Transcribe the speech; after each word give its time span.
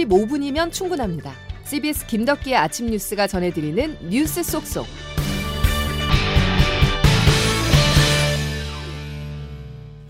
15분이면 0.00 0.72
충분합니다. 0.72 1.32
CBS 1.64 2.06
김덕기의 2.06 2.56
아침 2.56 2.86
뉴스가 2.86 3.26
전해드리는 3.26 4.08
뉴스 4.08 4.42
속속. 4.42 4.86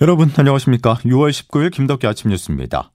여러분 0.01 0.31
안녕하십니까? 0.35 0.95
6월 1.05 1.31
19일 1.31 1.71
김덕기 1.73 2.07
아침 2.07 2.31
뉴스입니다. 2.31 2.91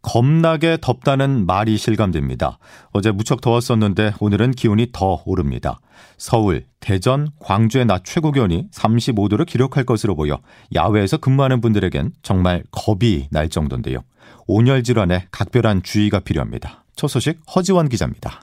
겁나게 0.00 0.78
덥다는 0.80 1.46
말이 1.46 1.76
실감됩니다. 1.76 2.58
어제 2.92 3.10
무척 3.10 3.40
더웠었는데 3.40 4.12
오늘은 4.20 4.52
기온이 4.52 4.86
더 4.92 5.22
오릅니다. 5.26 5.80
서울, 6.16 6.64
대전, 6.80 7.28
광주의 7.40 7.84
낮 7.84 8.04
최고 8.04 8.30
기온이 8.30 8.68
35도를 8.72 9.44
기록할 9.44 9.84
것으로 9.84 10.14
보여 10.14 10.38
야외에서 10.74 11.16
근무하는 11.16 11.60
분들에겐 11.60 12.12
정말 12.22 12.62
겁이 12.70 13.28
날 13.30 13.48
정도인데요. 13.48 13.98
온열 14.46 14.82
질환에 14.82 15.26
각별한 15.30 15.82
주의가 15.82 16.20
필요합니다. 16.20 16.84
첫 16.94 17.08
소식 17.08 17.40
허지원 17.54 17.88
기자입니다. 17.88 18.42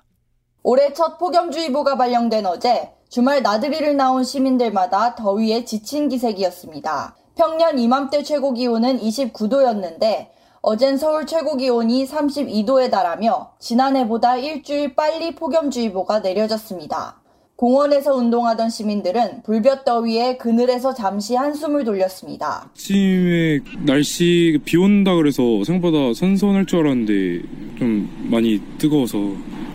올해 0.64 0.94
첫 0.94 1.18
폭염주의보가 1.18 1.98
발령된 1.98 2.46
어제 2.46 2.92
주말 3.10 3.42
나들이를 3.42 3.98
나온 3.98 4.24
시민들마다 4.24 5.16
더위에 5.16 5.66
지친 5.66 6.10
기색이었습니다. 6.10 7.16
평년 7.36 7.80
이맘때 7.80 8.24
최고 8.24 8.54
기온은 8.54 9.00
29도였는데 9.00 10.30
어젠 10.62 10.98
서울 10.98 11.26
최고 11.26 11.58
기온이 11.58 12.06
32도에 12.06 12.90
달하며 12.90 13.54
지난해보다 13.60 14.38
일주일 14.38 14.96
빨리 14.96 15.36
폭염주의보가 15.36 16.20
내려졌습니다. 16.20 17.23
공원에서 17.64 18.14
운동하던 18.16 18.70
시민들은 18.70 19.44
불볕 19.44 19.86
더위에 19.86 20.36
그늘에서 20.36 20.94
잠시 20.94 21.34
한숨을 21.34 21.86
돌렸습니다. 21.86 22.70
아침에 22.74 23.62
날씨 23.86 24.60
비 24.66 24.76
온다 24.76 25.16
그래서 25.16 25.64
생각보다 25.64 26.14
선선할 26.14 26.66
줄 26.66 26.80
알았는데 26.80 27.42
좀 27.80 28.28
많이 28.30 28.60
뜨거워서 28.78 29.18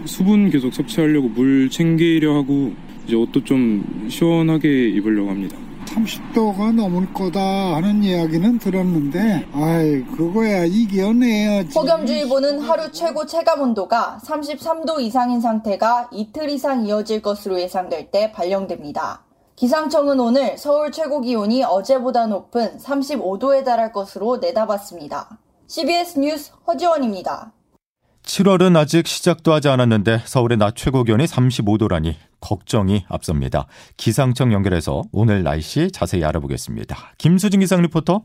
수분 0.05 0.51
계속 0.51 0.75
섭취하려고 0.75 1.29
물 1.29 1.71
챙기려 1.71 2.35
하고 2.35 2.75
이제 3.07 3.17
옷도 3.17 3.43
좀 3.45 4.07
시원하게 4.11 4.91
입으려고 4.91 5.31
합니다. 5.31 5.57
30도가 5.99 6.75
넘을 6.75 7.13
거다 7.13 7.41
하는 7.41 8.03
이야기는 8.03 8.59
들었는데 8.59 9.49
아이 9.53 10.05
그거야 10.17 10.65
이겨내요 10.65 11.69
폭염주의보는 11.75 12.61
하루 12.61 12.91
최고 12.93 13.27
체감 13.27 13.61
온도가 13.63 14.21
33도 14.25 15.01
이상인 15.01 15.41
상태가 15.41 16.09
이틀 16.13 16.49
이상 16.51 16.87
이어질 16.87 17.23
것으로 17.23 17.61
예상될 17.61 18.11
때 18.11 18.33
발령됩니다. 18.33 19.25
기상청은 19.57 20.21
오늘 20.21 20.57
서울 20.57 20.93
최고 20.93 21.21
기온이 21.21 21.65
어제보다 21.65 22.27
높은 22.27 22.79
35도에 22.79 23.65
달할 23.65 23.93
것으로 23.93 24.37
내다봤습니다. 24.37 25.39
CBS 25.67 26.21
뉴스 26.21 26.53
허지원입니다. 26.67 27.53
7월은 28.29 28.77
아직 28.77 29.07
시작도 29.07 29.55
하지 29.55 29.69
않았는데 29.71 30.23
서울의 30.27 30.59
낮 30.59 30.77
최고 30.77 31.03
기온이 31.03 31.25
35도라니 31.25 32.15
걱정이 32.41 33.05
앞섭니다. 33.09 33.67
기상청 33.97 34.53
연결해서 34.53 35.03
오늘 35.12 35.43
날씨 35.43 35.91
자세히 35.91 36.23
알아보겠습니다. 36.25 37.15
김수진 37.17 37.61
기상 37.61 37.81
리포터. 37.81 38.21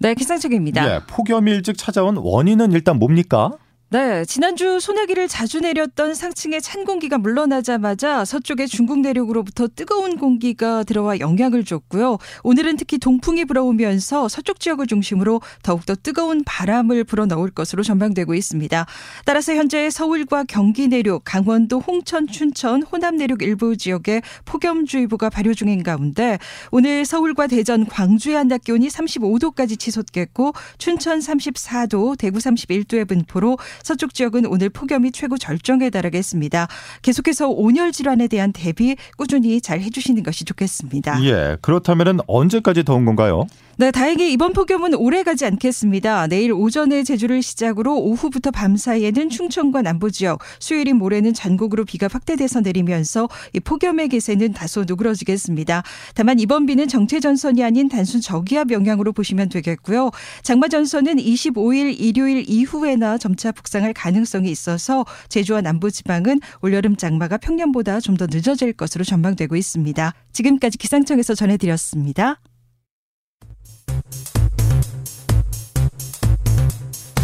네, 0.00 0.14
기상청입니다. 0.14 0.84
예, 0.96 1.00
폭염이 1.06 1.52
일찍 1.52 1.78
찾아온 1.78 2.16
원인은 2.16 2.72
일단 2.72 2.98
뭡니까? 2.98 3.52
네, 3.90 4.24
지난주 4.24 4.80
소나기를 4.80 5.28
자주 5.28 5.60
내렸던 5.60 6.14
상층의 6.14 6.60
찬 6.62 6.84
공기가 6.84 7.16
물러나자마자 7.16 8.24
서쪽의 8.24 8.66
중국 8.66 8.98
내륙으로부터 8.98 9.68
뜨거운 9.68 10.16
공기가 10.16 10.82
들어와 10.82 11.20
영향을 11.20 11.64
줬고요. 11.64 12.18
오늘은 12.42 12.76
특히 12.76 12.98
동풍이 12.98 13.44
불어오면서 13.44 14.28
서쪽 14.28 14.58
지역을 14.58 14.88
중심으로 14.88 15.42
더욱더 15.62 15.94
뜨거운 15.94 16.42
바람을 16.44 17.04
불어넣을 17.04 17.50
것으로 17.50 17.84
전망되고 17.84 18.34
있습니다. 18.34 18.86
따라서 19.26 19.54
현재 19.54 19.88
서울과 19.90 20.44
경기 20.48 20.88
내륙, 20.88 21.22
강원도, 21.24 21.78
홍천, 21.78 22.26
춘천, 22.26 22.82
호남 22.82 23.16
내륙 23.16 23.42
일부 23.42 23.76
지역에 23.76 24.22
폭염주의보가 24.44 25.30
발효 25.30 25.54
중인 25.54 25.84
가운데 25.84 26.40
오늘 26.72 27.04
서울과 27.04 27.46
대전, 27.46 27.86
광주의 27.86 28.34
한낮 28.34 28.64
기온이 28.64 28.88
35도까지 28.88 29.78
치솟겠고 29.78 30.52
춘천 30.78 31.20
34도, 31.20 32.18
대구 32.18 32.38
31도의 32.38 33.06
분포로 33.06 33.56
서쪽 33.82 34.14
지역은 34.14 34.46
오늘 34.46 34.70
폭염이 34.70 35.12
최고 35.12 35.38
절정에 35.38 35.90
달하겠습니다. 35.90 36.68
계속해서 37.02 37.48
온열 37.48 37.92
질환에 37.92 38.28
대한 38.28 38.52
대비 38.52 38.96
꾸준히 39.16 39.60
잘 39.60 39.80
해주시는 39.80 40.22
것이 40.22 40.44
좋겠습니다. 40.44 41.24
예, 41.24 41.56
그렇다면 41.60 42.20
언제까지 42.26 42.84
더운 42.84 43.04
건가요? 43.04 43.46
네, 43.76 43.90
다행히 43.90 44.32
이번 44.32 44.52
폭염은 44.52 44.94
오래 44.94 45.24
가지 45.24 45.44
않겠습니다. 45.46 46.28
내일 46.28 46.52
오전에 46.52 47.02
제주를 47.02 47.42
시작으로 47.42 47.98
오후부터 47.98 48.52
밤 48.52 48.76
사이에는 48.76 49.30
충청과 49.30 49.82
남부 49.82 50.12
지역, 50.12 50.38
수요일인 50.60 50.96
모레는 50.96 51.34
전국으로 51.34 51.84
비가 51.84 52.08
확대돼서 52.10 52.60
내리면서 52.60 53.28
이 53.52 53.58
폭염의 53.58 54.10
기세는 54.10 54.52
다소 54.52 54.84
누그러지겠습니다. 54.86 55.82
다만 56.14 56.38
이번 56.38 56.66
비는 56.66 56.86
정체 56.86 57.18
전선이 57.18 57.64
아닌 57.64 57.88
단순 57.88 58.20
저기압 58.20 58.70
영향으로 58.70 59.12
보시면 59.12 59.48
되겠고요. 59.48 60.12
장마 60.44 60.68
전선은 60.68 61.16
25일 61.16 61.96
일요일 61.98 62.44
이후에나 62.48 63.18
점차 63.18 63.50
북상할 63.64 63.92
가능성이 63.94 64.50
있어서 64.50 65.04
제주와 65.28 65.60
남부 65.62 65.90
지방은 65.90 66.40
올여름 66.62 66.96
장마가 66.96 67.38
평년보다 67.38 68.00
좀 68.00 68.14
더 68.14 68.28
늦어질 68.30 68.72
것으로 68.74 69.02
전망되고 69.02 69.56
있습니다. 69.56 70.14
지금까지 70.32 70.78
기상청에서 70.78 71.34
전해드렸습니다. 71.34 72.40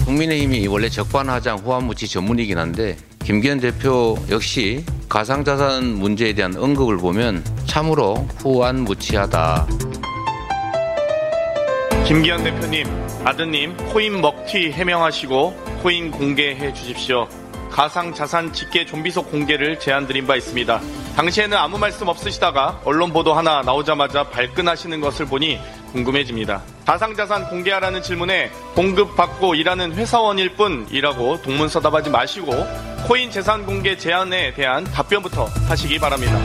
국민의힘이 0.04 0.66
원래 0.66 0.88
적반하장 0.88 1.58
후한무치 1.58 2.08
전문이긴 2.08 2.58
한데 2.58 2.96
김기현 3.22 3.60
대표 3.60 4.16
역시 4.30 4.84
가상자산 5.08 5.94
문제에 6.00 6.32
대한 6.32 6.56
언급을 6.56 6.96
보면 6.96 7.44
참으로 7.66 8.16
후한무치하다. 8.38 9.68
김기현 12.06 12.42
대표님, 12.42 12.86
아드님 13.24 13.76
코인 13.92 14.20
먹튀 14.20 14.72
해명하시고 14.72 15.80
코인 15.82 16.10
공개해 16.10 16.72
주십시오. 16.72 17.28
가상 17.70 18.12
자산 18.12 18.52
직계 18.52 18.84
좀비속 18.84 19.30
공개를 19.30 19.78
제안드린 19.78 20.26
바 20.26 20.34
있습니다. 20.34 20.80
당시에는 21.14 21.56
아무 21.56 21.78
말씀 21.78 22.08
없으시다가 22.08 22.80
언론 22.84 23.12
보도 23.12 23.32
하나 23.32 23.62
나오자마자 23.62 24.24
발끈하시는 24.24 25.00
것을 25.00 25.26
보니 25.26 25.60
궁금해집니다. 25.92 26.62
가상 26.84 27.14
자산 27.14 27.48
공개하라는 27.48 28.02
질문에 28.02 28.50
공급 28.74 29.14
받고 29.16 29.54
일하는 29.54 29.94
회사원일 29.94 30.56
뿐이라고 30.56 31.42
동문서답하지 31.42 32.10
마시고 32.10 32.52
코인 33.06 33.30
재산 33.30 33.64
공개 33.64 33.96
제안에 33.96 34.54
대한 34.54 34.82
답변부터 34.84 35.44
하시기 35.68 35.98
바랍니다. 36.00 36.36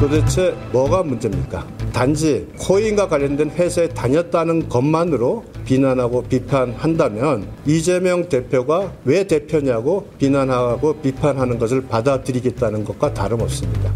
도대체 0.00 0.50
뭐가 0.72 1.04
문제입니까? 1.04 1.64
단지 1.92 2.48
코인과 2.58 3.08
관련된 3.08 3.50
회사에 3.50 3.88
다녔다는 3.88 4.68
것만으로 4.68 5.44
비난하고 5.64 6.22
비판한다면 6.24 7.46
이재명 7.66 8.28
대표가 8.28 8.92
왜 9.04 9.26
대표냐고 9.26 10.08
비난하고 10.18 11.00
비판하는 11.00 11.58
것을 11.58 11.86
받아들이겠다는 11.86 12.84
것과 12.84 13.12
다름없습니다. 13.14 13.92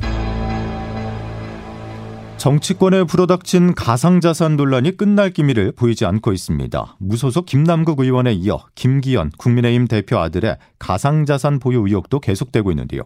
정치권에 2.36 3.04
불어닥친 3.04 3.74
가상자산 3.74 4.56
논란이 4.56 4.96
끝날 4.96 5.30
기미를 5.30 5.72
보이지 5.72 6.04
않고 6.04 6.32
있습니다. 6.32 6.96
무소속 6.98 7.46
김남국 7.46 7.98
의원에 7.98 8.34
이어 8.34 8.62
김기현 8.74 9.32
국민의힘 9.38 9.88
대표 9.88 10.18
아들의 10.18 10.56
가상자산 10.78 11.58
보유 11.58 11.80
의혹도 11.80 12.20
계속되고 12.20 12.70
있는데요. 12.70 13.02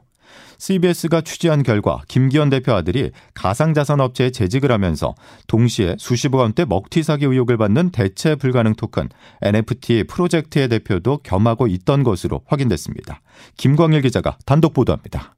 CBS가 0.59 1.23
취재한 1.23 1.63
결과 1.63 2.03
김기현 2.09 2.51
대표 2.51 2.73
아들이 2.73 3.11
가상자산 3.35 4.01
업체에 4.01 4.31
재직을 4.31 4.71
하면서 4.73 5.15
동시에 5.47 5.97
수십억 5.99 6.39
원대 6.39 6.65
먹튀 6.65 7.03
사기 7.03 7.25
의혹을 7.25 7.57
받는 7.57 7.91
대체 7.91 8.35
불가능 8.35 8.75
토큰 8.75 9.09
NFT 9.43 10.05
프로젝트의 10.05 10.69
대표도 10.69 11.19
겸하고 11.23 11.67
있던 11.67 12.03
것으로 12.03 12.43
확인됐습니다. 12.47 13.21
김광일 13.57 14.03
기자가 14.03 14.37
단독 14.45 14.75
보도합니다. 14.75 15.35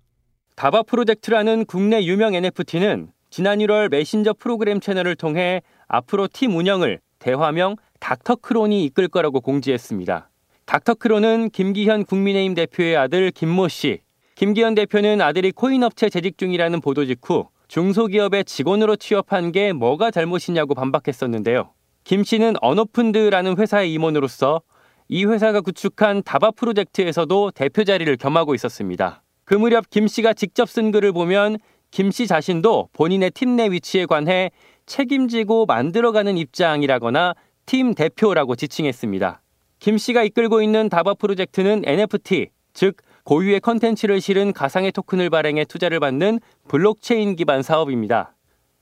다바 0.56 0.82
프로젝트라는 0.82 1.64
국내 1.64 2.04
유명 2.04 2.34
NFT는 2.34 3.08
지난 3.30 3.58
1월 3.60 3.88
메신저 3.88 4.34
프로그램 4.34 4.80
채널을 4.80 5.16
통해 5.16 5.62
앞으로 5.88 6.28
팀 6.30 6.54
운영을 6.54 7.00
대화명 7.18 7.76
닥터크론이 8.00 8.84
이끌 8.84 9.08
거라고 9.08 9.40
공지했습니다. 9.40 10.28
닥터크론은 10.66 11.50
김기현 11.50 12.04
국민의힘 12.04 12.54
대표의 12.54 12.96
아들 12.96 13.30
김모 13.30 13.68
씨, 13.68 14.00
김기현 14.42 14.74
대표는 14.74 15.20
아들이 15.20 15.52
코인업체 15.52 16.10
재직 16.10 16.36
중이라는 16.36 16.80
보도 16.80 17.06
직후 17.06 17.46
중소기업의 17.68 18.44
직원으로 18.44 18.96
취업한 18.96 19.52
게 19.52 19.72
뭐가 19.72 20.10
잘못이냐고 20.10 20.74
반박했었는데요. 20.74 21.70
김 22.02 22.24
씨는 22.24 22.56
언어푼드라는 22.60 23.56
회사의 23.56 23.92
임원으로서 23.92 24.62
이 25.06 25.24
회사가 25.26 25.60
구축한 25.60 26.24
다바 26.24 26.50
프로젝트에서도 26.56 27.52
대표 27.52 27.84
자리를 27.84 28.16
겸하고 28.16 28.56
있었습니다. 28.56 29.22
그 29.44 29.54
무렵 29.54 29.88
김 29.90 30.08
씨가 30.08 30.32
직접 30.32 30.68
쓴 30.68 30.90
글을 30.90 31.12
보면 31.12 31.58
김 31.92 32.10
씨 32.10 32.26
자신도 32.26 32.88
본인의 32.94 33.30
팀 33.30 33.54
내 33.54 33.70
위치에 33.70 34.06
관해 34.06 34.50
책임지고 34.86 35.66
만들어가는 35.66 36.36
입장이라거나 36.36 37.34
팀 37.64 37.94
대표라고 37.94 38.56
지칭했습니다. 38.56 39.40
김 39.78 39.98
씨가 39.98 40.24
이끌고 40.24 40.62
있는 40.62 40.88
다바 40.88 41.14
프로젝트는 41.14 41.82
NFT, 41.86 42.48
즉 42.72 42.96
고유의 43.24 43.60
컨텐츠를 43.60 44.20
실은 44.20 44.52
가상의 44.52 44.90
토큰을 44.90 45.30
발행해 45.30 45.64
투자를 45.64 46.00
받는 46.00 46.40
블록체인 46.68 47.36
기반 47.36 47.62
사업입니다. 47.62 48.34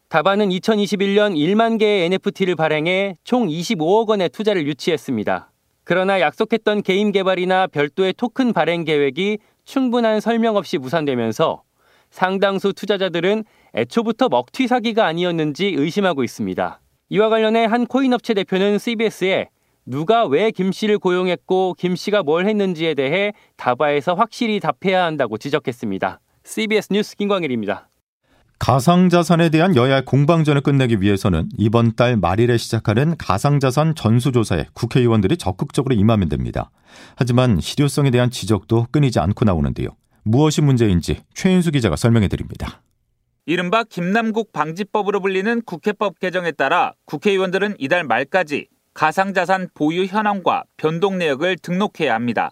다바는 0.09 0.49
2021년 0.49 1.37
1만 1.37 1.79
개의 1.79 2.07
NFT를 2.07 2.57
발행해 2.57 3.17
총 3.23 3.49
25억 3.49 4.09
원의 4.09 4.31
투자를 4.31 4.67
유치했습니다. 4.67 5.53
그러나 5.85 6.21
약속했던 6.21 6.83
게임 6.83 7.13
개발이나 7.13 7.67
별도의 7.67 8.15
토큰 8.15 8.53
발행 8.53 8.85
계획이 8.85 9.39
충분한 9.65 10.21
설명 10.21 10.57
없이 10.57 10.79
무산되면서 10.79 11.63
상당수 12.11 12.73
투자자들은 12.73 13.45
애초부터 13.75 14.29
먹튀 14.29 14.67
사기가 14.67 15.07
아니었는지 15.07 15.75
의심하고 15.77 16.25
있습니다. 16.25 16.81
이와 17.11 17.29
관련해 17.29 17.67
한 17.67 17.87
코인 17.87 18.15
업체 18.15 18.35
대표는 18.35 18.79
CBS에 18.79 19.49
누가 19.87 20.27
왜 20.27 20.50
김 20.50 20.73
씨를 20.73 20.99
고용했고 20.99 21.75
김 21.79 21.97
씨가 21.97 22.23
뭘 22.23 22.47
했는지에 22.47 22.94
대해 22.94 23.32
다바에서 23.56 24.15
확실히 24.15 24.61
답해야 24.61 25.05
한다고 25.05 25.38
지적했습니다. 25.38 26.21
CBS 26.44 26.93
뉴스 26.93 27.17
김광일입니다. 27.17 27.88
가상자산에 28.59 29.49
대한 29.49 29.75
여야의 29.75 30.05
공방전을 30.05 30.61
끝내기 30.61 31.00
위해서는 31.00 31.49
이번 31.56 31.97
달 31.97 32.19
말일에 32.19 32.59
시작하는 32.59 33.17
가상자산 33.17 33.94
전수조사에 33.94 34.67
국회의원들이 34.75 35.38
적극적으로 35.38 35.94
임하면 35.94 36.29
됩니다. 36.29 36.71
하지만 37.17 37.59
실효성에 37.59 38.11
대한 38.11 38.31
지적도 38.31 38.87
끊이지 38.91 39.19
않고 39.19 39.47
나오는데요. 39.47 39.88
무엇이 40.25 40.61
문제인지 40.61 41.23
최인수 41.32 41.71
기자가 41.71 41.97
설명해 41.97 42.29
드립니다. 42.29 42.82
이른바 43.47 43.82
김남국 43.82 44.53
방지법으로 44.53 45.21
불리는 45.21 45.62
국회법 45.62 46.19
개정에 46.21 46.53
따라 46.53 46.93
국회의원들은 47.06 47.77
이달 47.79 48.05
말까지 48.05 48.69
가상자산 49.00 49.70
보유 49.73 50.05
현황과 50.05 50.64
변동 50.76 51.17
내역을 51.17 51.56
등록해야 51.56 52.14
합니다. 52.14 52.50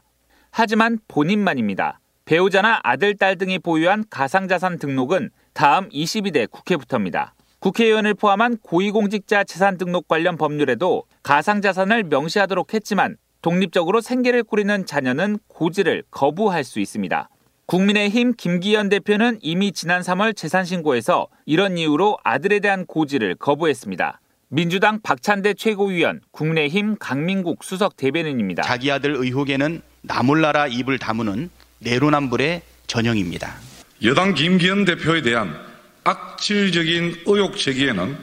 하지만 0.51 0.99
본인만입니다. 1.07 2.01
배우자나 2.25 2.81
아들, 2.83 3.15
딸 3.15 3.37
등이 3.37 3.59
보유한 3.59 4.03
가상자산 4.09 4.79
등록은 4.79 5.29
다음 5.53 5.91
22대 5.91 6.51
국회부터입니다. 6.51 7.35
국회의원을 7.59 8.15
포함한 8.15 8.57
고위공직자 8.63 9.45
재산 9.45 9.77
등록 9.77 10.09
관련 10.09 10.39
법률에도 10.39 11.05
가상자산을 11.23 12.05
명시하도록 12.05 12.73
했지만 12.73 13.19
독립적으로 13.43 14.01
생계를 14.01 14.43
꾸리는 14.43 14.87
자녀는 14.87 15.41
고지를 15.49 16.03
거부할 16.11 16.65
수 16.65 16.81
있습니다. 16.81 17.29
국민의힘 17.67 18.33
김기현 18.39 18.89
대표는 18.89 19.39
이미 19.43 19.73
지난 19.73 20.01
3월 20.01 20.35
재산신고에서 20.35 21.29
이런 21.45 21.77
이유로 21.77 22.17
아들에 22.25 22.61
대한 22.61 22.87
고지를 22.87 23.35
거부했습니다. 23.35 24.21
민주당 24.51 25.01
박찬대 25.03 25.55
최고위원, 25.55 26.21
국민의힘 26.31 26.97
강민국 26.99 27.63
수석 27.63 27.99
대변인입니다. 27.99 28.63
자기 28.63 28.91
아들 28.91 29.15
의혹에는 29.15 29.83
나몰라라 30.01 30.69
입을 30.69 30.99
다무는 30.99 31.51
내로남불의 31.81 32.63
전형입니다. 32.87 33.57
여당 34.05 34.33
김기현 34.33 34.87
대표에 34.87 35.21
대한 35.21 35.55
악질적인 36.05 37.25
의혹 37.27 37.59
제기에는 37.59 38.17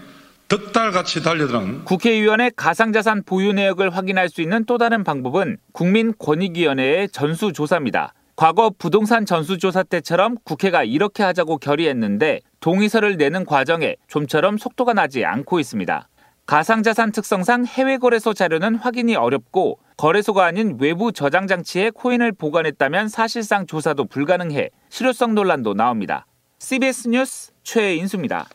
덕달같이 0.47 1.21
달려드는 1.21 1.85
국회의원의 1.85 2.53
가상자산 2.55 3.23
보유 3.23 3.53
내역을 3.53 3.95
확인할 3.95 4.29
수 4.29 4.41
있는 4.41 4.65
또 4.65 4.79
다른 4.79 5.03
방법은 5.03 5.57
국민권익위원회의 5.73 7.09
전수조사입니다. 7.09 8.13
과거 8.35 8.71
부동산 8.75 9.25
전수조사 9.25 9.83
때처럼 9.83 10.37
국회가 10.43 10.83
이렇게 10.83 11.23
하자고 11.23 11.57
결의했는데 11.57 12.41
동의서를 12.59 13.17
내는 13.17 13.45
과정에 13.45 13.95
좀처럼 14.07 14.57
속도가 14.57 14.93
나지 14.93 15.23
않고 15.23 15.59
있습니다. 15.59 16.07
가상자산 16.45 17.11
특성상 17.11 17.65
해외 17.65 17.97
거래소 17.97 18.35
자료는 18.35 18.75
확인이 18.75 19.15
어렵고 19.15 19.79
거래소가 19.97 20.45
아닌 20.45 20.77
외부 20.79 21.11
저장 21.11 21.47
장치에 21.47 21.89
코인을 21.89 22.33
보관했다면 22.33 23.07
사실상 23.09 23.65
조사도 23.65 24.05
불가능해 24.05 24.69
실효성 24.89 25.33
논란도 25.33 25.73
나옵니다. 25.73 26.27
CBS 26.59 27.07
뉴스 27.07 27.51
최인수입니다. 27.63 28.47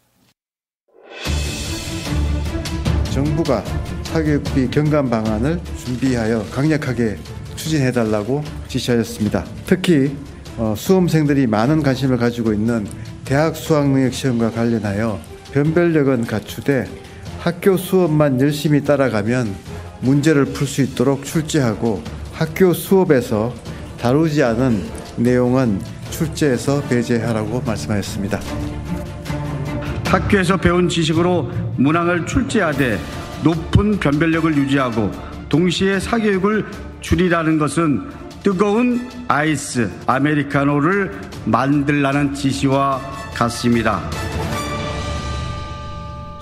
정부가 3.13 3.65
사교육비 4.05 4.71
경감 4.71 5.11
방안을 5.11 5.61
준비하여 5.77 6.45
강력하게 6.53 7.19
추진해달라고 7.57 8.45
지시하였습니다. 8.69 9.45
특히 9.67 10.17
어, 10.59 10.75
수험생들이 10.77 11.49
많은 11.49 11.83
관심을 11.83 12.19
가지고 12.19 12.53
있는 12.53 12.87
대학 13.25 13.57
수학능력 13.57 14.13
시험과 14.15 14.53
관련하여 14.53 15.19
변별력은 15.53 16.27
갖추되 16.27 16.87
학교 17.41 17.79
수업만 17.79 18.39
열심히 18.39 18.85
따라가면 18.85 19.55
문제를 20.01 20.45
풀 20.47 20.67
수 20.67 20.83
있도록 20.83 21.25
출제하고 21.25 22.03
학교 22.35 22.75
수업에서 22.75 23.55
다루지 23.99 24.43
않은 24.43 24.85
내용은 25.17 25.81
출제해서 26.11 26.83
배제하라고 26.83 27.63
말씀하였습니다. 27.63 28.39
학교에서 30.05 30.59
배운 30.59 30.89
지식으로 30.89 31.51
문항을 31.77 32.27
출제하되 32.27 32.99
높은 33.43 33.99
변별력을 33.99 34.55
유지하고 34.57 35.11
동시에 35.49 35.99
사교육을 35.99 36.67
줄이라는 37.01 37.59
것은 37.59 38.11
뜨거운 38.43 39.09
아이스 39.29 39.91
아메리카노를 40.07 41.19
만들라는 41.47 42.35
지시와 42.35 43.01
같습니다. 43.35 44.03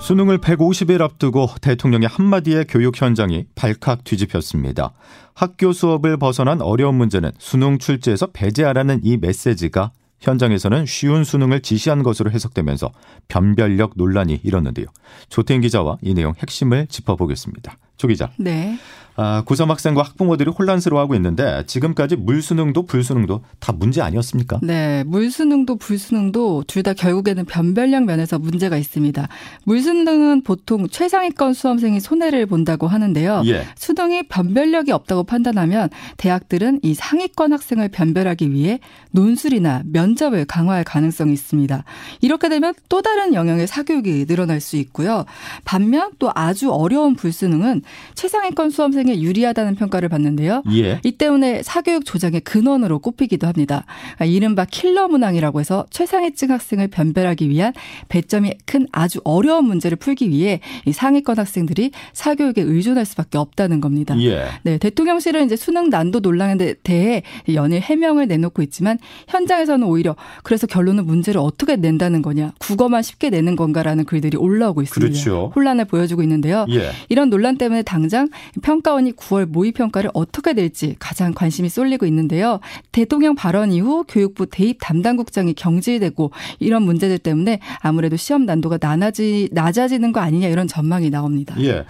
수능을 0.09 0.39
150일 0.39 1.01
앞두고 1.01 1.49
대통령의 1.61 2.07
한마디의 2.07 2.65
교육 2.67 2.99
현장이 2.99 3.45
발칵 3.53 4.03
뒤집혔습니다. 4.03 4.91
학교 5.35 5.71
수업을 5.71 6.17
벗어난 6.17 6.63
어려운 6.63 6.95
문제는 6.95 7.29
수능 7.37 7.77
출제에서 7.77 8.31
배제하라는 8.33 9.01
이 9.03 9.17
메시지가 9.17 9.91
현장에서는 10.19 10.87
쉬운 10.87 11.23
수능을 11.23 11.61
지시한 11.61 12.01
것으로 12.01 12.31
해석되면서 12.31 12.91
변별력 13.27 13.91
논란이 13.97 14.39
일었는데요. 14.43 14.87
조태인 15.29 15.61
기자와 15.61 15.99
이 16.01 16.15
내용 16.15 16.33
핵심을 16.39 16.87
짚어보겠습니다. 16.87 17.77
조 17.99 18.07
기자. 18.07 18.31
네. 18.37 18.79
아, 19.21 19.43
고3 19.45 19.67
학생과 19.67 20.01
학부모들이 20.01 20.49
혼란스러워하고 20.51 21.13
있는데 21.15 21.63
지금까지 21.67 22.15
물수능도 22.15 22.85
불수능도 22.85 23.41
다 23.59 23.73
문제 23.73 24.01
아니었습니까? 24.01 24.61
네, 24.63 25.03
물수능도 25.03 25.75
불수능도 25.75 26.63
둘 26.67 26.83
다 26.83 26.93
결국에는 26.93 27.43
변별력 27.43 28.05
면에서 28.05 28.39
문제가 28.39 28.77
있습니다. 28.77 29.27
물수능은 29.65 30.43
보통 30.43 30.87
최상위권 30.87 31.53
수험생이 31.53 31.99
손해를 31.99 32.45
본다고 32.45 32.87
하는데요. 32.87 33.41
예. 33.47 33.65
수능이 33.75 34.29
변별력이 34.29 34.93
없다고 34.93 35.25
판단하면 35.25 35.89
대학들은 36.15 36.79
이 36.83 36.93
상위권 36.93 37.51
학생을 37.51 37.89
변별하기 37.89 38.53
위해 38.53 38.79
논술이나 39.11 39.81
면접을 39.91 40.45
강화할 40.45 40.85
가능성이 40.85 41.33
있습니다. 41.33 41.83
이렇게 42.21 42.47
되면 42.47 42.73
또 42.87 43.01
다른 43.01 43.33
영역의 43.33 43.67
사교육이 43.67 44.27
늘어날 44.27 44.61
수 44.61 44.77
있고요. 44.77 45.25
반면 45.65 46.11
또 46.19 46.31
아주 46.33 46.71
어려운 46.71 47.15
불수능은 47.15 47.81
최상위권 48.15 48.69
수험생이 48.69 49.09
학생에 49.09 49.21
유리하다는 49.21 49.75
평가를 49.75 50.09
받는데요. 50.09 50.63
예. 50.73 50.99
이 51.03 51.11
때문에 51.13 51.63
사교육 51.63 52.05
조장의 52.05 52.41
근원으로 52.41 52.99
꼽히기도 52.99 53.47
합니다. 53.47 53.85
그러니까 54.15 54.25
이른바 54.25 54.65
킬러 54.65 55.07
문항이라고 55.07 55.59
해서 55.59 55.85
최상위층 55.89 56.51
학생을 56.51 56.87
변별하기 56.87 57.49
위한 57.49 57.73
배점이 58.07 58.53
큰 58.65 58.87
아주 58.91 59.19
어려운 59.23 59.65
문제를 59.65 59.97
풀기 59.97 60.29
위해 60.29 60.59
이 60.85 60.91
상위권 60.91 61.39
학생들이 61.39 61.91
사교육에 62.13 62.61
의존할 62.61 63.05
수밖에 63.05 63.37
없다는 63.37 63.81
겁니다. 63.81 64.19
예. 64.21 64.45
네, 64.63 64.77
대통령실은 64.77 65.45
이제 65.45 65.55
수능 65.55 65.89
난도 65.89 66.19
논란에 66.19 66.75
대해 66.83 67.23
연일 67.53 67.81
해명을 67.81 68.27
내놓고 68.27 68.61
있지만 68.63 68.99
현장에서는 69.27 69.85
오히려 69.87 70.15
그래서 70.43 70.67
결론은 70.67 71.05
문제를 71.05 71.41
어떻게 71.41 71.75
낸다는 71.75 72.21
거냐, 72.21 72.53
국어만 72.59 73.01
쉽게 73.01 73.29
내는 73.29 73.55
건가라는 73.55 74.05
글들이 74.05 74.37
올라오고 74.37 74.81
있습니다. 74.81 75.11
그렇죠. 75.11 75.51
혼란을 75.55 75.85
보여주고 75.85 76.21
있는데요. 76.23 76.65
예. 76.69 76.91
이런 77.09 77.29
논란 77.29 77.57
때문에 77.57 77.78
당장 77.83 78.29
평가원이 78.61 79.13
9월 79.13 79.45
모의 79.45 79.71
평가를 79.71 80.11
어떻게 80.13 80.53
될지 80.53 80.95
가장 80.99 81.33
관심이 81.33 81.69
쏠리고 81.69 82.05
있는데요. 82.05 82.59
대통령 82.91 83.35
발언 83.35 83.71
이후 83.71 84.03
교육부 84.07 84.45
대입 84.47 84.77
담당국장이 84.81 85.53
경질되고 85.53 86.31
이런 86.59 86.83
문제들 86.83 87.17
때문에 87.19 87.59
아무래도 87.79 88.15
시험 88.15 88.45
난도가 88.45 88.79
낮아지, 88.81 89.49
낮아지는 89.51 90.11
거 90.11 90.19
아니냐 90.19 90.47
이런 90.47 90.67
전망이 90.67 91.09
나옵니다. 91.09 91.55
예. 91.59 91.85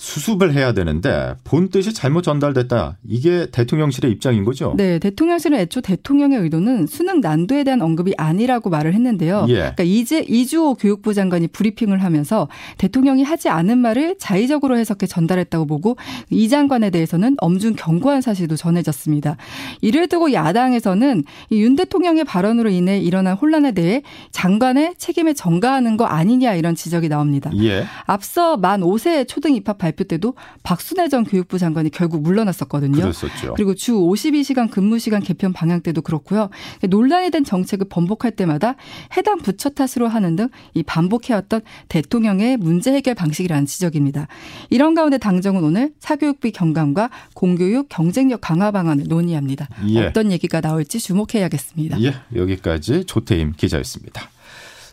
수습을 0.00 0.54
해야 0.54 0.72
되는데 0.72 1.34
본 1.44 1.68
뜻이 1.68 1.92
잘못 1.92 2.22
전달됐다. 2.22 2.96
이게 3.06 3.46
대통령실의 3.52 4.10
입장인 4.10 4.44
거죠? 4.44 4.72
네, 4.78 4.98
대통령실은 4.98 5.58
애초 5.58 5.82
대통령의 5.82 6.38
의도는 6.38 6.86
수능 6.86 7.20
난도에 7.20 7.64
대한 7.64 7.82
언급이 7.82 8.14
아니라고 8.16 8.70
말을 8.70 8.94
했는데요. 8.94 9.44
예. 9.50 9.54
그러니까 9.54 9.82
이제 9.84 10.24
이주호 10.26 10.76
교육부 10.76 11.12
장관이 11.12 11.48
브리핑을 11.48 12.02
하면서 12.02 12.48
대통령이 12.78 13.24
하지 13.24 13.50
않은 13.50 13.76
말을 13.76 14.16
자의적으로 14.18 14.78
해석해 14.78 15.06
전달했다고 15.06 15.66
보고 15.66 15.98
이 16.30 16.48
장관에 16.48 16.88
대해서는 16.88 17.36
엄중 17.38 17.74
경고한 17.76 18.22
사실도 18.22 18.56
전해졌습니다. 18.56 19.36
이를 19.82 20.08
두고 20.08 20.32
야당에서는 20.32 21.24
윤 21.52 21.76
대통령의 21.76 22.24
발언으로 22.24 22.70
인해 22.70 22.98
일어난 22.98 23.34
혼란에 23.36 23.72
대해 23.72 24.02
장관의 24.32 24.94
책임을 24.96 25.34
전가하는 25.34 25.98
거 25.98 26.06
아니냐 26.06 26.54
이런 26.54 26.74
지적이 26.74 27.10
나옵니다. 27.10 27.50
예. 27.62 27.84
앞서 28.06 28.56
만 28.56 28.80
5세 28.80 29.28
초등 29.28 29.54
입학 29.54 29.76
발 29.76 29.89
발표 29.90 30.04
때도 30.04 30.34
박순애 30.62 31.08
전 31.08 31.24
교육부 31.24 31.58
장관이 31.58 31.90
결국 31.90 32.22
물러났었거든요. 32.22 33.00
그랬었죠. 33.00 33.54
그리고 33.54 33.74
주 33.74 33.94
52시간 33.94 34.70
근무 34.70 34.98
시간 34.98 35.22
개편 35.22 35.52
방향 35.52 35.80
때도 35.80 36.02
그렇고요. 36.02 36.50
논란이 36.88 37.30
된 37.30 37.44
정책을 37.44 37.88
번복할 37.88 38.32
때마다 38.32 38.76
해당 39.16 39.38
부처 39.38 39.70
탓으로 39.70 40.08
하는 40.08 40.36
등 40.36 40.48
이 40.74 40.82
반복해왔던 40.82 41.62
대통령의 41.88 42.56
문제 42.56 42.92
해결 42.92 43.14
방식이라는 43.14 43.66
지적입니다. 43.66 44.28
이런 44.70 44.94
가운데 44.94 45.18
당정은 45.18 45.64
오늘 45.64 45.92
사교육비 45.98 46.52
경감과 46.52 47.10
공교육 47.34 47.88
경쟁력 47.88 48.40
강화 48.40 48.70
방안을 48.70 49.04
논의합니다. 49.08 49.68
예. 49.88 50.06
어떤 50.06 50.32
얘기가 50.32 50.60
나올지 50.60 50.98
주목해야겠습니다. 50.98 52.00
예, 52.02 52.14
여기까지 52.34 53.04
조태임 53.04 53.52
기자였습니다. 53.56 54.30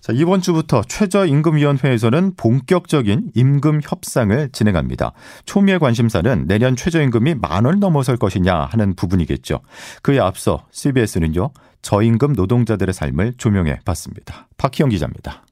자, 0.08 0.14
이번 0.16 0.40
주부터 0.40 0.84
최저임금위원회에서는 0.88 2.38
본격적인 2.38 3.32
임금 3.36 3.82
협상을 3.84 4.50
진행합니다. 4.54 5.12
초미의 5.44 5.80
관심사는 5.80 6.46
내년 6.48 6.78
최저임금이 6.78 7.36
만원 7.36 7.82
넘어설 7.82 8.16
것이냐 8.16 8.70
하는 8.72 8.96
부분이겠죠. 8.96 9.60
그에 10.04 10.20
앞서 10.20 10.66
CBS는요, 10.72 11.52
저임금 11.82 12.34
노동자들의 12.38 12.94
삶을 12.94 13.34
조명해 13.38 13.80
봤습니다. 13.84 14.48
박희영 14.56 14.92
기자입니다. 14.92 15.46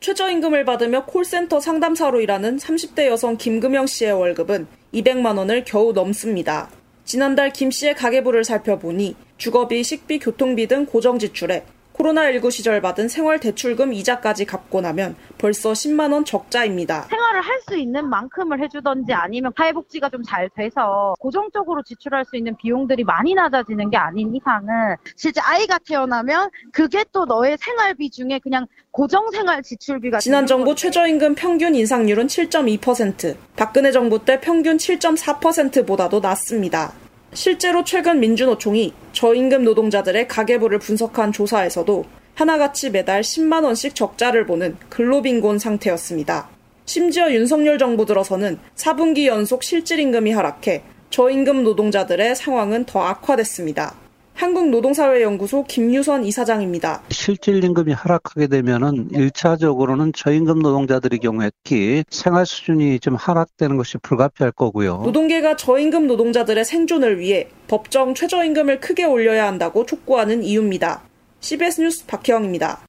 최저임금을 0.00 0.66
받으며 0.66 1.06
콜센터 1.06 1.60
상담사로 1.60 2.20
일하는 2.20 2.58
30대 2.58 3.06
여성 3.06 3.38
김금영 3.38 3.86
씨의 3.86 4.12
월급은 4.12 4.66
200만 4.92 5.38
원을 5.38 5.64
겨우 5.64 5.94
넘습니다. 5.94 6.68
지난달 7.06 7.50
김 7.50 7.70
씨의 7.70 7.94
가계부를 7.94 8.44
살펴보니 8.44 9.16
주거비, 9.38 9.82
식비, 9.82 10.18
교통비 10.18 10.66
등 10.66 10.84
고정 10.84 11.18
지출에 11.18 11.64
코로나19 12.02 12.50
시절 12.50 12.80
받은 12.80 13.08
생활 13.08 13.38
대출금 13.38 13.92
이자까지 13.92 14.44
갚고 14.44 14.80
나면 14.80 15.16
벌써 15.38 15.72
10만 15.72 16.12
원 16.12 16.24
적자입니다. 16.24 17.02
생활을 17.02 17.40
할 17.40 17.62
수 17.62 17.76
있는 17.76 18.08
만큼을 18.10 18.60
해주던지 18.60 19.12
아니면 19.12 19.52
사회복지가 19.56 20.08
좀 20.08 20.22
잘 20.22 20.48
돼서 20.54 21.14
고정적으로 21.18 21.82
지출할 21.82 22.24
수 22.24 22.36
있는 22.36 22.56
비용들이 22.56 23.04
많이 23.04 23.34
낮아지는 23.34 23.90
게 23.90 23.96
아닌 23.96 24.34
이상은 24.34 24.96
실제 25.16 25.40
아이가 25.40 25.78
태어나면 25.78 26.50
그게 26.72 27.04
또 27.12 27.24
너의 27.24 27.56
생활비 27.60 28.08
중에 28.10 28.38
그냥 28.42 28.66
고정 28.90 29.30
생활 29.30 29.62
지출비가 29.62 30.20
지난 30.20 30.46
정부 30.46 30.74
최저임금 30.74 31.34
평균 31.34 31.74
인상률은 31.74 32.26
7.2%, 32.26 33.36
박근혜 33.56 33.90
정부 33.90 34.24
때 34.24 34.40
평균 34.40 34.76
7.4%보다도 34.76 36.20
낮습니다. 36.20 36.92
실제로 37.34 37.82
최근 37.82 38.20
민주노총이 38.20 38.92
저임금 39.12 39.64
노동자들의 39.64 40.28
가계부를 40.28 40.78
분석한 40.78 41.32
조사에서도 41.32 42.04
하나같이 42.34 42.90
매달 42.90 43.22
10만 43.22 43.64
원씩 43.64 43.94
적자를 43.94 44.46
보는 44.46 44.76
근로빈곤 44.90 45.58
상태였습니다. 45.58 46.50
심지어 46.84 47.32
윤석열 47.32 47.78
정부 47.78 48.04
들어서는 48.04 48.58
4분기 48.76 49.26
연속 49.26 49.62
실질임금이 49.62 50.30
하락해 50.32 50.82
저임금 51.08 51.62
노동자들의 51.62 52.36
상황은 52.36 52.84
더 52.84 53.00
악화됐습니다. 53.00 54.01
한국노동사회연구소 54.34 55.64
김유선 55.64 56.24
이사장입니다. 56.24 57.02
실질 57.10 57.62
임금이 57.62 57.92
하락하게 57.92 58.46
되면은 58.48 59.08
1차적으로는 59.10 60.14
저임금 60.14 60.60
노동자들의 60.60 61.18
경우에 61.20 61.50
특히 61.62 62.04
생활 62.10 62.46
수준이 62.46 63.00
좀 63.00 63.14
하락되는 63.14 63.76
것이 63.76 63.98
불가피할 63.98 64.52
거고요. 64.52 65.02
노동계가 65.04 65.56
저임금 65.56 66.06
노동자들의 66.06 66.64
생존을 66.64 67.18
위해 67.18 67.48
법정 67.68 68.14
최저임금을 68.14 68.80
크게 68.80 69.04
올려야 69.04 69.46
한다고 69.46 69.86
촉구하는 69.86 70.42
이유입니다. 70.42 71.02
CBS 71.40 71.80
뉴스 71.80 72.06
박혜영입니다. 72.06 72.80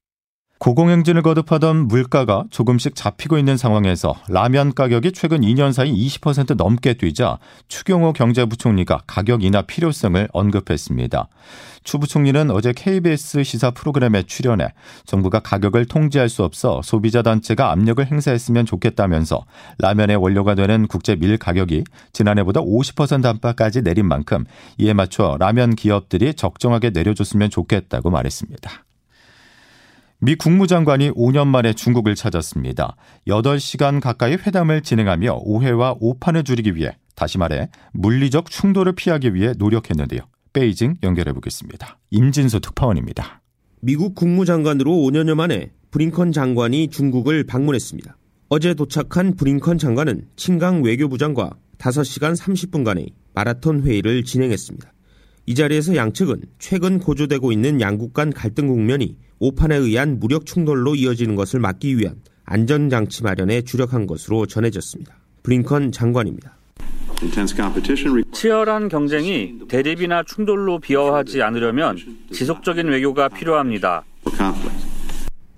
고공행진을 0.63 1.23
거듭하던 1.23 1.89
물가가 1.89 2.45
조금씩 2.49 2.95
잡히고 2.95 3.37
있는 3.37 3.57
상황에서 3.57 4.15
라면 4.29 4.73
가격이 4.73 5.11
최근 5.11 5.41
2년 5.41 5.73
사이 5.73 5.91
20% 5.93 6.55
넘게 6.55 6.93
뛰자 6.93 7.37
추경호 7.67 8.13
경제부총리가 8.13 9.01
가격 9.05 9.43
인하 9.43 9.63
필요성을 9.63 10.29
언급했습니다. 10.31 11.27
추 11.83 11.99
부총리는 11.99 12.49
어제 12.49 12.71
KBS 12.71 13.43
시사 13.43 13.71
프로그램에 13.71 14.23
출연해 14.23 14.69
정부가 15.05 15.41
가격을 15.41 15.85
통제할 15.85 16.29
수 16.29 16.45
없어 16.45 16.79
소비자 16.81 17.21
단체가 17.23 17.73
압력을 17.73 18.05
행사했으면 18.05 18.65
좋겠다면서 18.65 19.43
라면의 19.79 20.15
원료가 20.15 20.55
되는 20.55 20.87
국제 20.87 21.17
밀 21.17 21.37
가격이 21.37 21.83
지난해보다 22.13 22.61
50% 22.61 23.25
안팎까지 23.25 23.81
내린 23.81 24.07
만큼 24.07 24.45
이에 24.77 24.93
맞춰 24.93 25.35
라면 25.41 25.75
기업들이 25.75 26.33
적정하게 26.33 26.91
내려줬으면 26.91 27.49
좋겠다고 27.49 28.11
말했습니다. 28.11 28.85
미 30.23 30.35
국무장관이 30.35 31.11
5년 31.11 31.47
만에 31.47 31.73
중국을 31.73 32.15
찾았습니다. 32.15 32.95
8시간 33.27 33.99
가까이 33.99 34.35
회담을 34.35 34.79
진행하며 34.79 35.39
오해와 35.43 35.97
오판을 35.99 36.45
줄이기 36.45 36.77
위해 36.77 36.95
다시 37.13 37.37
말해 37.37 37.69
물리적 37.91 38.49
충돌을 38.49 38.93
피하기 38.93 39.33
위해 39.33 39.51
노력했는데요. 39.57 40.21
베이징 40.53 40.95
연결해 41.03 41.33
보겠습니다. 41.33 41.99
임진수 42.11 42.61
특파원입니다. 42.61 43.41
미국 43.81 44.15
국무장관으로 44.15 44.93
5년여 44.93 45.35
만에 45.35 45.71
브링컨 45.91 46.31
장관이 46.31 46.87
중국을 46.87 47.43
방문했습니다. 47.45 48.15
어제 48.47 48.75
도착한 48.75 49.35
브링컨 49.35 49.77
장관은 49.77 50.29
친강 50.37 50.83
외교부장과 50.83 51.51
5시간 51.79 52.37
30분간의 52.37 53.09
마라톤 53.33 53.81
회의를 53.81 54.23
진행했습니다. 54.23 54.89
이 55.45 55.55
자리에서 55.55 55.95
양측은 55.95 56.41
최근 56.57 56.99
고조되고 56.99 57.51
있는 57.51 57.81
양국 57.81 58.13
간 58.13 58.31
갈등 58.31 58.67
국면이 58.67 59.17
오판에 59.39 59.75
의한 59.75 60.19
무력 60.19 60.45
충돌로 60.45 60.95
이어지는 60.95 61.35
것을 61.35 61.59
막기 61.59 61.97
위한 61.97 62.15
안전장치 62.45 63.23
마련에 63.23 63.61
주력한 63.61 64.07
것으로 64.07 64.45
전해졌습니다. 64.45 65.17
브링컨 65.43 65.91
장관입니다. 65.91 66.57
치열한 68.33 68.87
경쟁이 68.89 69.59
대립이나 69.67 70.23
충돌로 70.23 70.79
비화하지 70.79 71.41
않으려면 71.41 71.97
지속적인 72.31 72.87
외교가 72.87 73.27
필요합니다. 73.29 74.03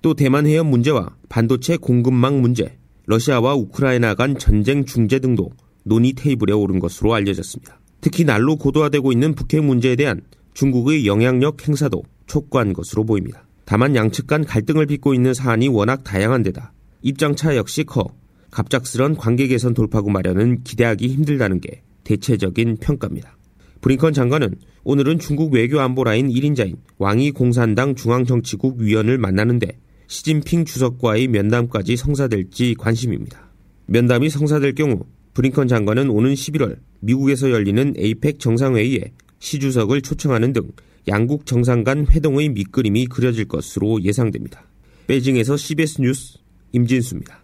또 0.01 0.13
대만 0.13 0.45
해협 0.45 0.67
문제와 0.67 1.15
반도체 1.29 1.77
공급망 1.77 2.41
문제, 2.41 2.77
러시아와 3.05 3.55
우크라이나 3.55 4.15
간 4.15 4.37
전쟁 4.37 4.85
중재 4.85 5.19
등도 5.19 5.51
논의 5.83 6.13
테이블에 6.13 6.53
오른 6.53 6.79
것으로 6.79 7.13
알려졌습니다. 7.13 7.79
특히 8.05 8.23
날로 8.23 8.55
고도화되고 8.55 9.11
있는 9.11 9.33
북핵 9.33 9.63
문제에 9.63 9.95
대한 9.95 10.21
중국의 10.53 11.07
영향력 11.07 11.67
행사도 11.67 12.03
촉구한 12.27 12.71
것으로 12.71 13.03
보입니다. 13.03 13.47
다만 13.65 13.95
양측 13.95 14.27
간 14.27 14.45
갈등을 14.45 14.85
빚고 14.85 15.15
있는 15.15 15.33
사안이 15.33 15.69
워낙 15.69 16.03
다양한 16.03 16.43
데다 16.43 16.71
입장차 17.01 17.55
역시 17.55 17.83
커 17.83 18.13
갑작스런 18.51 19.15
관계 19.15 19.47
개선 19.47 19.73
돌파구 19.73 20.11
마련은 20.11 20.61
기대하기 20.63 21.07
힘들다는 21.07 21.59
게 21.61 21.81
대체적인 22.03 22.77
평가입니다. 22.77 23.37
브링컨 23.81 24.13
장관은 24.13 24.53
오늘은 24.83 25.17
중국 25.17 25.53
외교안보라인 25.53 26.29
1인자인 26.29 26.77
왕이 26.99 27.31
공산당 27.31 27.95
중앙정치국 27.95 28.81
위원을 28.81 29.17
만나는데 29.17 29.79
시진핑 30.05 30.65
주석과의 30.65 31.27
면담까지 31.29 31.97
성사될지 31.97 32.75
관심입니다. 32.77 33.49
면담이 33.87 34.29
성사될 34.29 34.75
경우 34.75 34.99
브링컨 35.33 35.67
장관은 35.67 36.11
오는 36.11 36.35
11월 36.35 36.77
미국에서 37.05 37.51
열리는 37.51 37.93
에이펙 37.97 38.39
정상회의에 38.39 39.11
시 39.39 39.59
주석을 39.59 40.01
초청하는 40.01 40.53
등 40.53 40.71
양국 41.07 41.45
정상 41.45 41.83
간 41.83 42.07
회동의 42.09 42.49
밑그림이 42.49 43.05
그려질 43.07 43.47
것으로 43.47 44.01
예상됩니다. 44.01 44.63
베이징에서 45.05 45.55
CBS 45.55 46.01
뉴스 46.01 46.39
임진수입니다. 46.71 47.39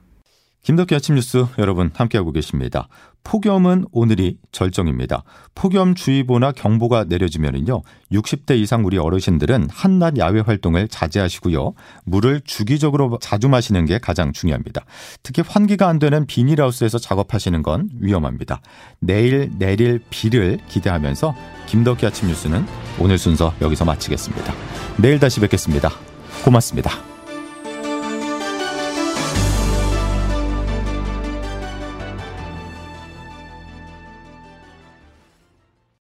김덕기 0.63 0.95
아침 0.95 1.15
뉴스 1.15 1.45
여러분 1.59 1.91
함께하고 1.93 2.31
계십니다. 2.31 2.87
폭염은 3.23 3.85
오늘이 3.91 4.37
절정입니다. 4.51 5.23
폭염주의보나 5.55 6.51
경보가 6.51 7.05
내려지면은요, 7.05 7.81
60대 8.11 8.57
이상 8.57 8.85
우리 8.85 8.97
어르신들은 8.97 9.67
한낮 9.71 10.17
야외 10.17 10.41
활동을 10.41 10.87
자제하시고요, 10.87 11.73
물을 12.03 12.41
주기적으로 12.43 13.17
자주 13.21 13.47
마시는 13.49 13.85
게 13.85 13.99
가장 13.99 14.31
중요합니다. 14.33 14.85
특히 15.23 15.43
환기가 15.45 15.87
안 15.87 15.99
되는 15.99 16.25
비닐하우스에서 16.25 16.97
작업하시는 16.97 17.61
건 17.63 17.89
위험합니다. 17.99 18.61
내일 18.99 19.51
내릴 19.57 20.01
비를 20.09 20.59
기대하면서 20.67 21.35
김덕기 21.67 22.05
아침 22.05 22.27
뉴스는 22.27 22.65
오늘 22.99 23.17
순서 23.17 23.53
여기서 23.61 23.85
마치겠습니다. 23.85 24.53
내일 24.97 25.19
다시 25.19 25.39
뵙겠습니다. 25.39 25.89
고맙습니다. 26.43 27.10